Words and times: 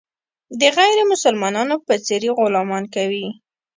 د 0.59 0.61
غیر 0.77 0.97
مسلمانانو 1.11 1.75
په 1.85 1.93
څېر 2.05 2.21
یې 2.27 2.31
غلامان 2.37 2.83
کوي. 2.95 3.27